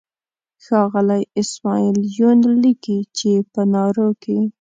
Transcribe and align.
ښاغلی 0.63 1.23
اسماعیل 1.41 1.99
یون 2.17 2.39
لیکي 2.63 2.99
چې 3.17 3.31
په 3.53 3.61
نارو 3.73 4.09
کې. 4.23 4.37